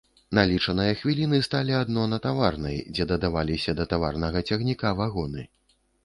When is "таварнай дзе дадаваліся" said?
2.23-3.75